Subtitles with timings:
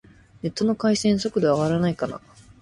[0.41, 2.19] ネット回線、速度上がらないかな